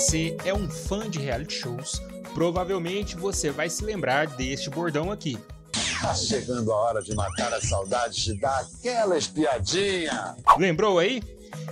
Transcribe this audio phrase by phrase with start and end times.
[0.00, 2.00] você é um fã de reality shows,
[2.32, 5.38] provavelmente você vai se lembrar deste bordão aqui.
[6.00, 10.34] Tá chegando a hora de matar a saudade de dar aquela espiadinha.
[10.56, 11.22] Lembrou aí?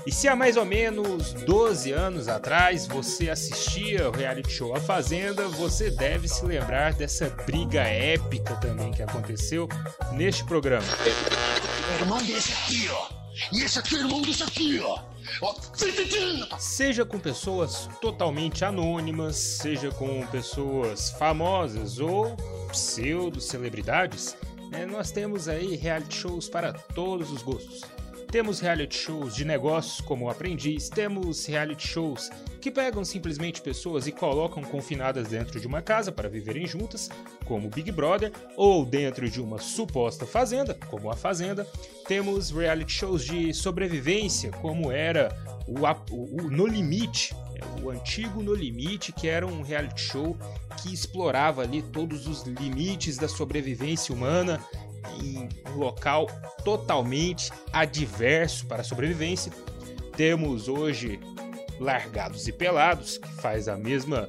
[0.06, 4.80] E se há mais ou menos 12 anos atrás você assistia o reality show A
[4.80, 9.66] Fazenda, você deve se lembrar dessa briga épica também que aconteceu
[10.12, 10.86] neste programa.
[11.98, 13.17] Irmão desse aqui, ó.
[13.52, 15.00] E esse aqui é irmão desse aqui, ó.
[16.58, 22.36] Seja com pessoas totalmente anônimas, seja com pessoas famosas ou
[22.68, 24.36] pseudo-celebridades,
[24.70, 27.82] né, nós temos aí reality shows para todos os gostos.
[28.30, 32.28] Temos reality shows de negócios como o Aprendiz, temos reality shows
[32.60, 37.08] que pegam simplesmente pessoas e colocam confinadas dentro de uma casa para viverem juntas,
[37.46, 41.66] como Big Brother, ou dentro de uma suposta fazenda, como a Fazenda.
[42.06, 45.34] Temos reality shows de sobrevivência, como era
[45.66, 45.78] o,
[46.14, 50.36] o, o No Limite, é, o antigo No Limite, que era um reality show
[50.82, 54.60] que explorava ali todos os limites da sobrevivência humana
[55.22, 56.26] em um local
[56.64, 59.52] totalmente adverso para a sobrevivência.
[60.16, 61.20] Temos hoje
[61.78, 64.28] Largados e Pelados, que faz a mesma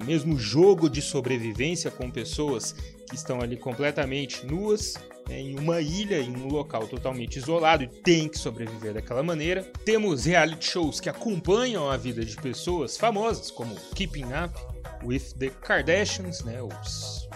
[0.00, 2.72] o mesmo jogo de sobrevivência com pessoas
[3.06, 4.94] que estão ali completamente nuas
[5.28, 9.62] né, em uma ilha, em um local totalmente isolado e tem que sobreviver daquela maneira.
[9.84, 14.54] Temos reality shows que acompanham a vida de pessoas famosas, como Keeping Up
[15.04, 16.68] with the Kardashians, né, o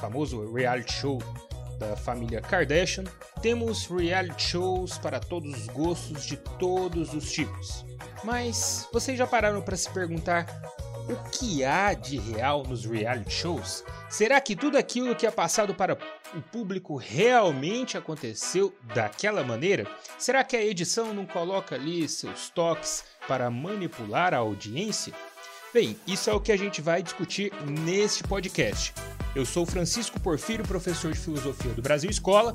[0.01, 1.19] famoso reality show
[1.79, 3.05] da família Kardashian,
[3.43, 7.85] temos reality shows para todos os gostos de todos os tipos.
[8.23, 10.47] Mas vocês já pararam para se perguntar
[11.09, 13.85] o que há de real nos reality shows?
[14.09, 15.99] Será que tudo aquilo que é passado para
[16.35, 19.87] o público realmente aconteceu daquela maneira?
[20.19, 25.13] Será que a edição não coloca ali seus toques para manipular a audiência?
[25.73, 28.95] Bem, isso é o que a gente vai discutir neste podcast.
[29.35, 32.55] Eu sou Francisco Porfírio, professor de filosofia do Brasil Escola,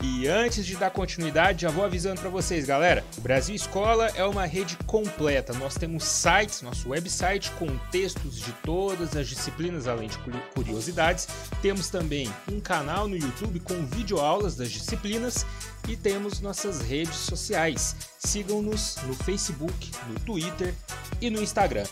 [0.00, 3.04] e antes de dar continuidade, já vou avisando para vocês, galera.
[3.18, 5.52] O Brasil Escola é uma rede completa.
[5.54, 10.18] Nós temos sites, nosso website com textos de todas as disciplinas, além de
[10.54, 11.26] curiosidades.
[11.60, 15.44] Temos também um canal no YouTube com videoaulas das disciplinas
[15.88, 17.96] e temos nossas redes sociais.
[18.20, 20.72] Sigam-nos no Facebook, no Twitter
[21.20, 21.84] e no Instagram.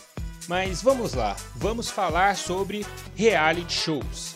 [0.49, 2.83] Mas vamos lá, vamos falar sobre
[3.15, 4.35] reality shows.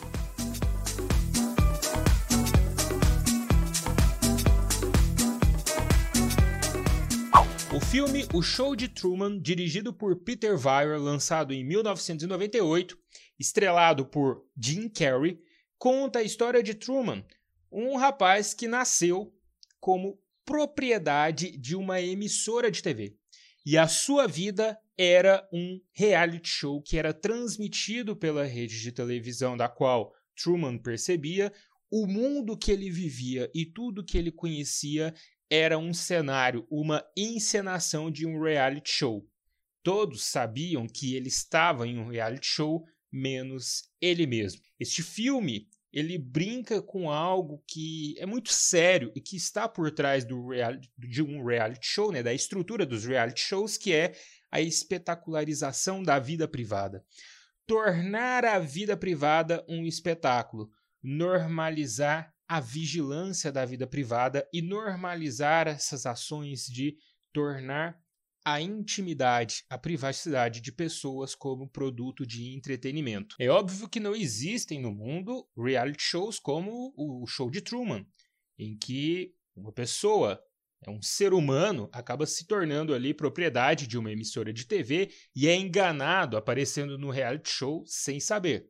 [7.74, 12.96] O filme O Show de Truman, dirigido por Peter Weir, lançado em 1998,
[13.36, 15.40] estrelado por Jim Carrey,
[15.76, 17.26] conta a história de Truman,
[17.72, 19.34] um rapaz que nasceu
[19.80, 23.16] como propriedade de uma emissora de TV.
[23.66, 29.56] E a sua vida era um reality show que era transmitido pela rede de televisão
[29.56, 31.52] da qual Truman percebia
[31.90, 35.14] o mundo que ele vivia e tudo que ele conhecia
[35.50, 39.28] era um cenário, uma encenação de um reality show.
[39.82, 44.60] Todos sabiam que ele estava em um reality show, menos ele mesmo.
[44.80, 50.24] Este filme ele brinca com algo que é muito sério e que está por trás
[50.24, 54.12] do reality, de um reality show, né, da estrutura dos reality shows, que é
[54.54, 57.04] a espetacularização da vida privada.
[57.66, 60.70] Tornar a vida privada um espetáculo,
[61.02, 66.96] normalizar a vigilância da vida privada e normalizar essas ações de
[67.32, 67.98] tornar
[68.44, 73.34] a intimidade, a privacidade de pessoas como produto de entretenimento.
[73.40, 78.06] É óbvio que não existem no mundo reality shows como o show de Truman,
[78.56, 80.40] em que uma pessoa
[80.90, 85.56] um ser humano, acaba se tornando ali propriedade de uma emissora de TV e é
[85.56, 88.68] enganado aparecendo no reality show sem saber.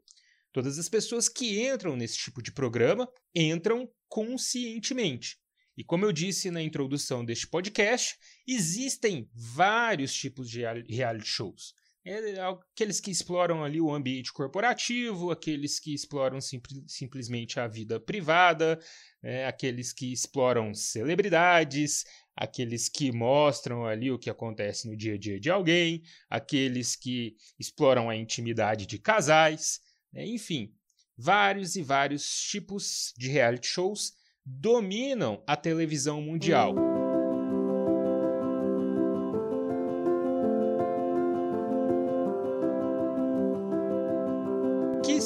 [0.52, 5.36] Todas as pessoas que entram nesse tipo de programa entram conscientemente.
[5.76, 11.74] E como eu disse na introdução deste podcast, existem vários tipos de reality shows.
[12.06, 16.38] É aqueles que exploram ali o ambiente corporativo, aqueles que exploram
[16.86, 18.78] simplesmente a vida privada,
[19.22, 22.04] é, aqueles que exploram celebridades,
[22.36, 27.36] aqueles que mostram ali o que acontece no dia a dia de alguém, aqueles que
[27.58, 29.80] exploram a intimidade de casais,
[30.12, 30.26] né?
[30.26, 30.74] enfim,
[31.16, 34.12] vários e vários tipos de reality shows
[34.44, 36.74] dominam a televisão mundial.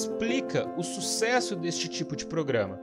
[0.08, 2.80] Explica o sucesso deste tipo de programa?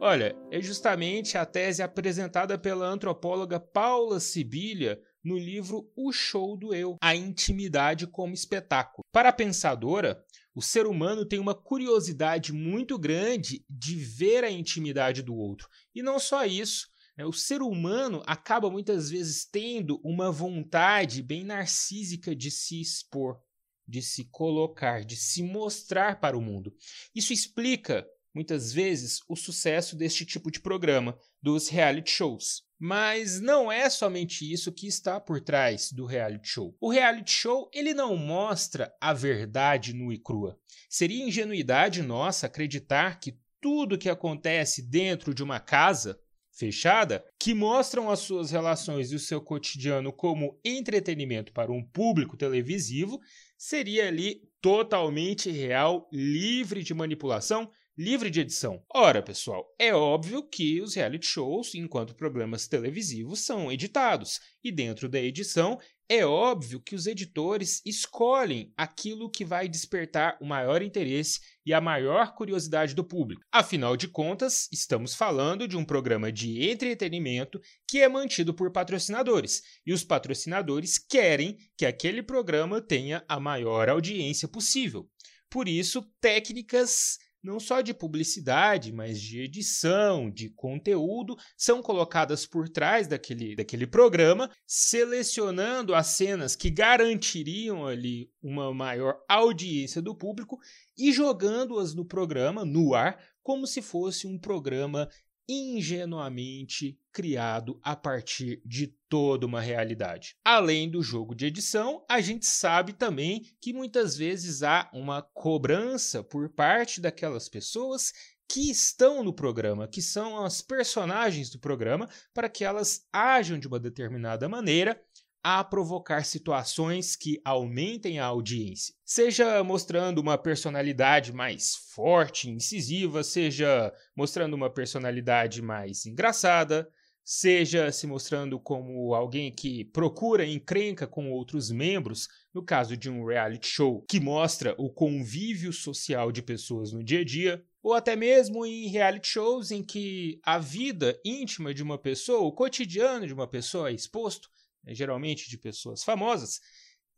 [0.00, 6.74] Olha, é justamente a tese apresentada pela antropóloga Paula Sibilia no livro O Show do
[6.74, 9.04] Eu, A Intimidade como Espetáculo.
[9.12, 10.22] Para a pensadora,
[10.54, 15.68] o ser humano tem uma curiosidade muito grande de ver a intimidade do outro.
[15.94, 21.44] E não só isso, né, o ser humano acaba muitas vezes tendo uma vontade bem
[21.44, 23.40] narcísica de se expor,
[23.88, 26.74] de se colocar, de se mostrar para o mundo.
[27.14, 32.62] Isso explica muitas vezes o sucesso deste tipo de programa, dos reality shows.
[32.78, 36.76] Mas não é somente isso que está por trás do reality show.
[36.80, 40.56] O reality show ele não mostra a verdade nua e crua.
[40.88, 46.20] Seria ingenuidade nossa acreditar que tudo que acontece dentro de uma casa
[46.52, 52.36] fechada, que mostram as suas relações e o seu cotidiano como entretenimento para um público
[52.36, 53.20] televisivo,
[53.58, 58.80] seria ali totalmente real, livre de manipulação, livre de edição.
[58.94, 65.08] Ora, pessoal, é óbvio que os reality shows, enquanto programas televisivos, são editados, e dentro
[65.08, 65.76] da edição
[66.08, 71.80] é óbvio que os editores escolhem aquilo que vai despertar o maior interesse e a
[71.80, 73.42] maior curiosidade do público.
[73.52, 79.62] Afinal de contas, estamos falando de um programa de entretenimento que é mantido por patrocinadores,
[79.84, 85.06] e os patrocinadores querem que aquele programa tenha a maior audiência possível.
[85.50, 92.68] Por isso, técnicas não só de publicidade, mas de edição, de conteúdo, são colocadas por
[92.68, 100.58] trás daquele, daquele programa, selecionando as cenas que garantiriam ali uma maior audiência do público
[100.96, 105.08] e jogando-as no programa, no ar, como se fosse um programa
[105.48, 110.36] ingenuamente criado a partir de toda uma realidade.
[110.44, 116.22] Além do jogo de edição, a gente sabe também que muitas vezes há uma cobrança
[116.22, 118.12] por parte daquelas pessoas
[118.48, 123.68] que estão no programa, que são as personagens do programa, para que elas ajam de
[123.68, 125.00] uma determinada maneira
[125.42, 128.94] a provocar situações que aumentem a audiência.
[129.04, 136.88] Seja mostrando uma personalidade mais forte, incisiva, seja mostrando uma personalidade mais engraçada,
[137.30, 143.22] seja se mostrando como alguém que procura encrenca com outros membros, no caso de um
[143.26, 148.16] reality show que mostra o convívio social de pessoas no dia a dia, ou até
[148.16, 153.34] mesmo em reality shows em que a vida íntima de uma pessoa, o cotidiano de
[153.34, 154.48] uma pessoa é exposto,
[154.94, 156.60] geralmente de pessoas famosas,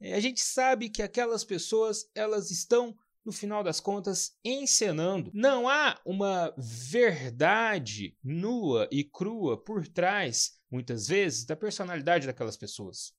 [0.00, 5.30] eh, a gente sabe que aquelas pessoas elas estão no final das contas encenando.
[5.34, 13.12] Não há uma verdade nua e crua por trás, muitas vezes, da personalidade daquelas pessoas.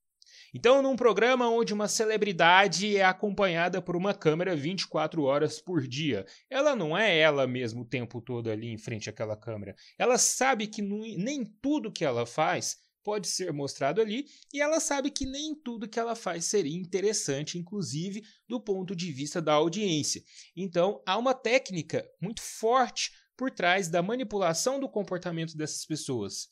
[0.54, 6.25] Então, num programa onde uma celebridade é acompanhada por uma câmera 24 horas por dia,
[6.50, 9.75] ela não é ela mesma o tempo todo ali em frente àquela câmera.
[9.97, 15.12] Ela sabe que nem tudo que ela faz pode ser mostrado ali, e ela sabe
[15.12, 20.24] que nem tudo que ela faz seria interessante, inclusive do ponto de vista da audiência.
[20.56, 26.48] Então, há uma técnica muito forte por trás da manipulação do comportamento dessas pessoas.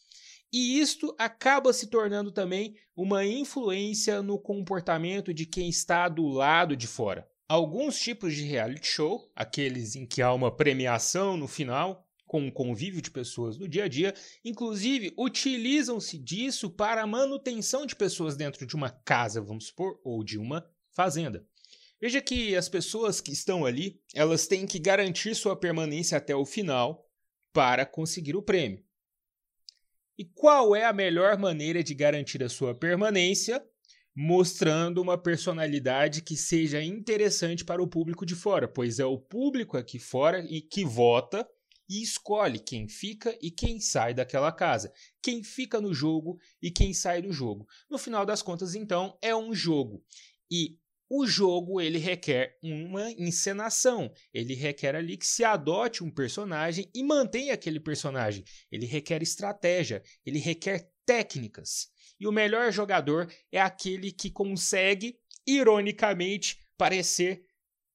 [0.52, 6.76] E isto acaba se tornando também uma influência no comportamento de quem está do lado
[6.76, 7.30] de fora.
[7.48, 12.52] Alguns tipos de reality show, aqueles em que há uma premiação no final, com o
[12.52, 14.14] convívio de pessoas no dia a dia,
[14.46, 20.24] inclusive utilizam-se disso para a manutenção de pessoas dentro de uma casa, vamos supor, ou
[20.24, 20.64] de uma
[20.96, 21.44] fazenda.
[22.00, 26.46] Veja que as pessoas que estão ali, elas têm que garantir sua permanência até o
[26.46, 27.04] final
[27.52, 28.86] para conseguir o prêmio.
[30.16, 33.60] E qual é a melhor maneira de garantir a sua permanência?
[34.16, 39.76] Mostrando uma personalidade que seja interessante para o público de fora, pois é o público
[39.76, 41.48] aqui fora e que vota
[41.90, 46.94] e escolhe quem fica e quem sai daquela casa, quem fica no jogo e quem
[46.94, 47.68] sai do jogo.
[47.90, 50.06] No final das contas, então, é um jogo.
[50.52, 50.78] E
[51.10, 57.04] o jogo ele requer uma encenação, ele requer ali que se adote um personagem e
[57.04, 58.44] mantenha aquele personagem.
[58.72, 61.88] Ele requer estratégia, ele requer técnicas.
[62.20, 65.18] E o melhor jogador é aquele que consegue,
[65.48, 67.44] ironicamente, parecer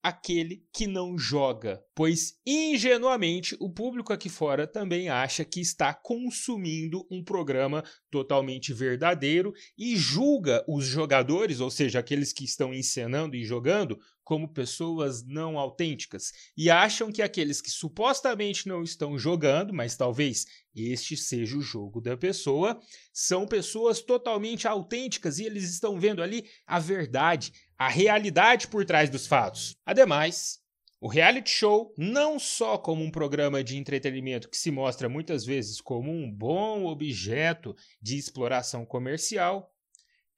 [0.05, 7.07] aquele que não joga, pois ingenuamente o público aqui fora também acha que está consumindo
[7.11, 13.47] um programa totalmente verdadeiro e julga os jogadores, ou seja, aqueles que estão encenando e
[13.47, 16.33] jogando, como pessoas não autênticas.
[16.57, 22.01] E acham que aqueles que supostamente não estão jogando, mas talvez este seja o jogo
[22.01, 22.81] da pessoa,
[23.13, 29.11] são pessoas totalmente autênticas e eles estão vendo ali a verdade, a realidade por trás
[29.11, 29.77] dos fatos.
[29.85, 30.61] Ademais,
[31.01, 35.81] o reality show, não só como um programa de entretenimento que se mostra muitas vezes
[35.81, 39.71] como um bom objeto de exploração comercial,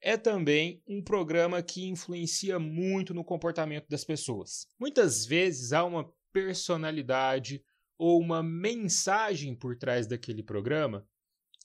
[0.01, 4.67] é também um programa que influencia muito no comportamento das pessoas.
[4.79, 7.63] Muitas vezes há uma personalidade
[7.97, 11.07] ou uma mensagem por trás daquele programa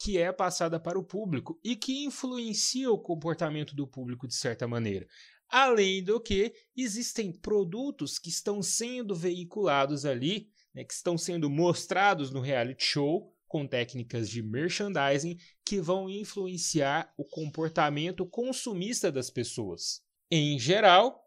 [0.00, 4.66] que é passada para o público e que influencia o comportamento do público de certa
[4.66, 5.06] maneira.
[5.52, 12.30] Além do que, existem produtos que estão sendo veiculados ali, né, que estão sendo mostrados
[12.30, 20.00] no reality show com técnicas de merchandising que vão influenciar o comportamento consumista das pessoas.
[20.30, 21.22] Em geral,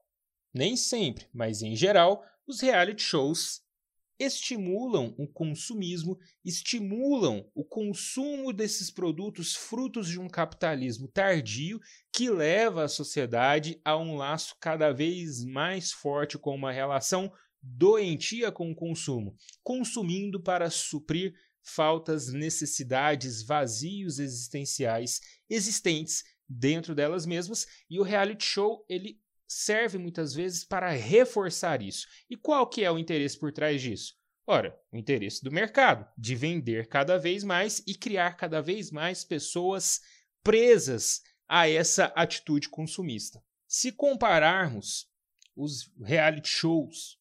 [0.52, 3.62] nem sempre, mas em geral, os reality shows
[4.20, 11.80] estimulam o consumismo, estimulam o consumo desses produtos frutos de um capitalismo tardio
[12.14, 17.32] que leva a sociedade a um laço cada vez mais forte com uma relação
[17.62, 25.20] doentia com o consumo, consumindo para suprir faltas, necessidades, vazios existenciais
[25.50, 29.20] existentes dentro delas mesmas, e o reality show ele
[29.56, 32.08] serve muitas vezes para reforçar isso.
[32.30, 34.14] E qual que é o interesse por trás disso?
[34.46, 39.24] Ora, o interesse do mercado, de vender cada vez mais e criar cada vez mais
[39.24, 40.02] pessoas
[40.44, 43.42] presas a essa atitude consumista.
[43.66, 45.10] Se compararmos
[45.56, 47.18] os reality shows,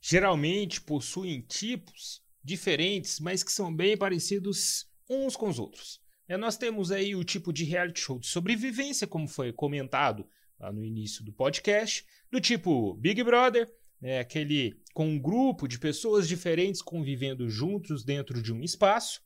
[0.00, 6.00] geralmente possuem tipos diferentes, mas que são bem parecidos uns com os outros.
[6.26, 10.26] É, nós temos aí o tipo de reality show de sobrevivência, como foi comentado
[10.58, 13.68] lá no início do podcast, do tipo Big Brother,
[14.02, 19.20] é, aquele com um grupo de pessoas diferentes convivendo juntos dentro de um espaço,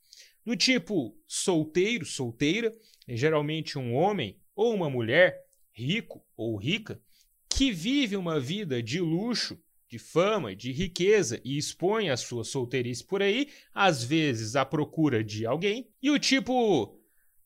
[0.45, 2.71] do tipo solteiro, solteira,
[3.07, 5.37] é geralmente um homem ou uma mulher,
[5.71, 7.01] rico ou rica,
[7.49, 13.03] que vive uma vida de luxo de fama, de riqueza e expõe a sua solteirice
[13.03, 16.97] por aí, às vezes à procura de alguém, e o tipo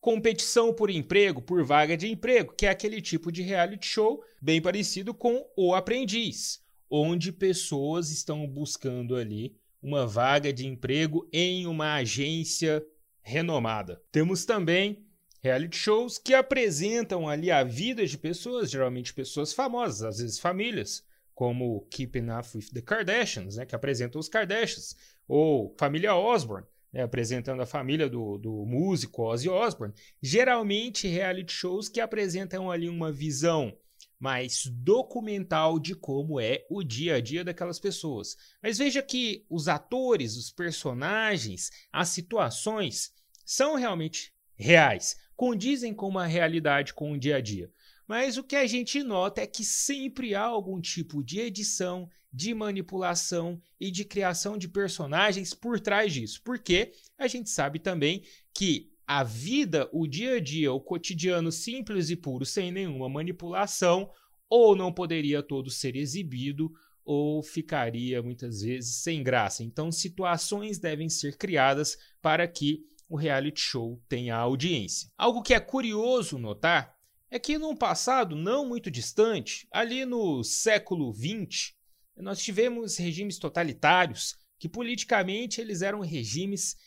[0.05, 4.61] competição por emprego, por vaga de emprego, que é aquele tipo de reality show bem
[4.61, 11.95] parecido com O Aprendiz, onde pessoas estão buscando ali uma vaga de emprego em uma
[11.95, 12.85] agência
[13.23, 13.99] renomada.
[14.11, 15.03] Temos também
[15.41, 21.03] reality shows que apresentam ali a vida de pessoas, geralmente pessoas famosas, às vezes famílias,
[21.33, 24.95] como Keeping Up with the Kardashians, né, que apresentam os Kardashians,
[25.27, 31.89] ou Família Osborne, né, apresentando a família do, do músico Ozzy Osbourne, geralmente reality shows
[31.89, 33.77] que apresentam ali uma visão
[34.17, 38.37] mais documental de como é o dia a dia daquelas pessoas.
[38.63, 43.13] Mas veja que os atores, os personagens, as situações
[43.45, 47.69] são realmente reais, condizem com uma realidade, com o dia a dia.
[48.07, 52.53] Mas o que a gente nota é que sempre há algum tipo de edição, de
[52.53, 56.41] manipulação e de criação de personagens por trás disso.
[56.43, 58.23] Porque a gente sabe também
[58.53, 64.11] que a vida, o dia a dia, o cotidiano simples e puro, sem nenhuma manipulação,
[64.49, 66.71] ou não poderia todo ser exibido,
[67.05, 69.63] ou ficaria muitas vezes sem graça.
[69.63, 75.09] Então, situações devem ser criadas para que o reality show tenha audiência.
[75.17, 76.95] Algo que é curioso notar
[77.29, 81.75] é que num passado não muito distante, ali no século XX,
[82.17, 86.77] nós tivemos regimes totalitários que politicamente eles eram regimes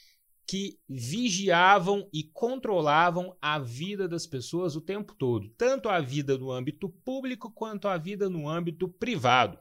[0.47, 6.51] que vigiavam e controlavam a vida das pessoas o tempo todo, tanto a vida no
[6.51, 9.59] âmbito público quanto a vida no âmbito privado.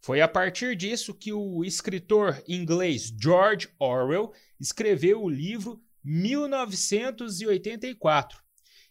[0.00, 8.42] Foi a partir disso que o escritor inglês George Orwell escreveu o livro 1984,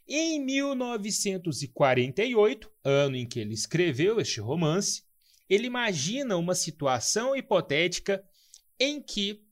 [0.07, 5.03] em 1948, ano em que ele escreveu este romance,
[5.51, 8.23] ele imagina uma situação hipotética
[8.79, 9.43] em que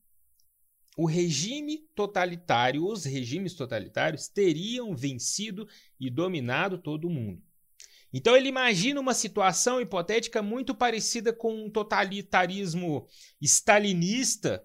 [0.95, 5.67] o regime totalitário, os regimes totalitários teriam vencido
[5.99, 7.43] e dominado todo o mundo.
[8.13, 13.05] Então ele imagina uma situação hipotética muito parecida com um totalitarismo
[13.41, 14.63] stalinista,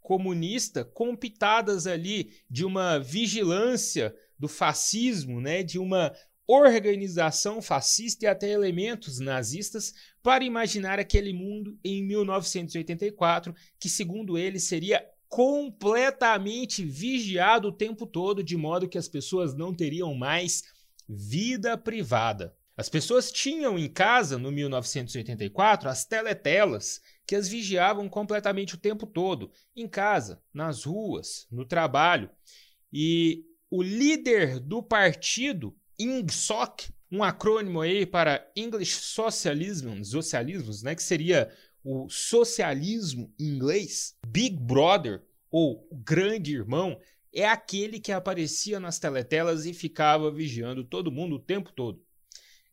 [0.00, 6.10] comunista, com pitadas ali de uma vigilância do fascismo, né, de uma
[6.50, 14.58] organização fascista e até elementos nazistas para imaginar aquele mundo em 1984, que segundo ele
[14.58, 20.64] seria completamente vigiado o tempo todo, de modo que as pessoas não teriam mais
[21.08, 22.54] vida privada.
[22.76, 29.06] As pessoas tinham em casa, no 1984, as teletelas que as vigiavam completamente o tempo
[29.06, 32.28] todo, em casa, nas ruas, no trabalho.
[32.92, 41.02] E o líder do partido, INGSOC, um acrônimo aí para English Socialism, socialismos, né, que
[41.02, 41.50] seria
[41.84, 46.98] o socialismo em inglês, Big Brother ou Grande Irmão,
[47.32, 52.02] é aquele que aparecia nas teletelas e ficava vigiando todo mundo o tempo todo.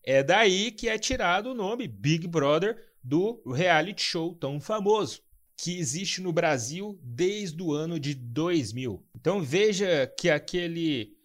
[0.03, 5.21] É daí que é tirado o nome Big Brother do reality show tão famoso
[5.57, 9.03] que existe no Brasil desde o ano de 2000.
[9.15, 11.16] Então veja que aquele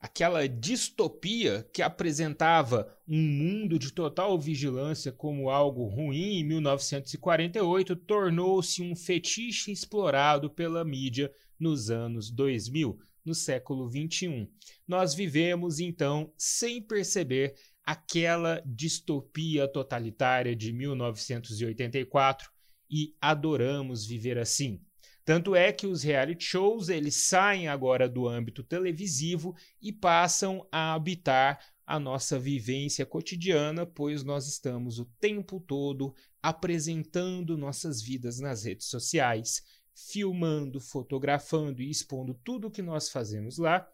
[0.00, 8.82] aquela distopia que apresentava um mundo de total vigilância como algo ruim em 1948 tornou-se
[8.82, 14.48] um fetiche explorado pela mídia nos anos 2000, no século 21.
[14.86, 22.50] Nós vivemos então sem perceber aquela distopia totalitária de 1984
[22.90, 24.80] e adoramos viver assim.
[25.26, 30.94] Tanto é que os reality shows eles saem agora do âmbito televisivo e passam a
[30.94, 38.62] habitar a nossa vivência cotidiana, pois nós estamos o tempo todo apresentando nossas vidas nas
[38.62, 43.84] redes sociais, filmando, fotografando e expondo tudo o que nós fazemos lá,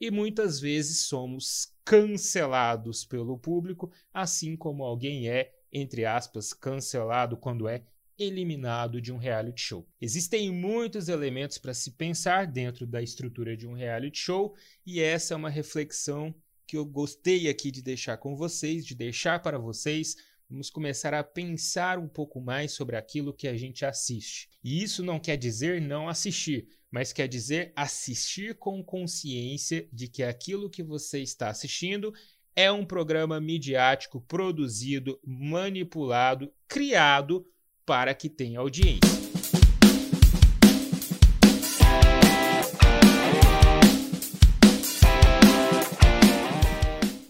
[0.00, 7.68] e muitas vezes somos cancelados pelo público, assim como alguém é, entre aspas, cancelado quando
[7.68, 7.84] é
[8.20, 9.88] eliminado de um reality show.
[9.98, 15.32] Existem muitos elementos para se pensar dentro da estrutura de um reality show e essa
[15.32, 16.34] é uma reflexão
[16.66, 20.16] que eu gostei aqui de deixar com vocês, de deixar para vocês.
[20.48, 24.50] Vamos começar a pensar um pouco mais sobre aquilo que a gente assiste.
[24.62, 30.22] E isso não quer dizer não assistir, mas quer dizer assistir com consciência de que
[30.22, 32.12] aquilo que você está assistindo
[32.54, 37.46] é um programa midiático produzido, manipulado, criado
[37.90, 39.00] para que tenha audiência.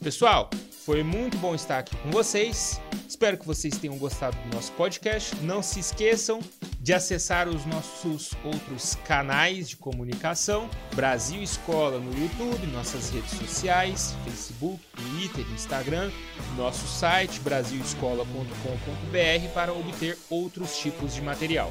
[0.02, 0.50] Pessoal,
[0.84, 2.78] foi muito bom estar aqui com vocês.
[3.08, 5.34] Espero que vocês tenham gostado do nosso podcast.
[5.36, 6.40] Não se esqueçam
[6.80, 14.14] de acessar os nossos outros canais de comunicação, Brasil Escola no YouTube, nossas redes sociais,
[14.24, 16.10] Facebook, Twitter, Instagram,
[16.56, 21.70] nosso site brasilescola.com.br para obter outros tipos de material.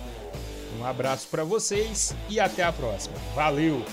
[0.79, 3.15] Um abraço para vocês e até a próxima.
[3.33, 3.83] Valeu!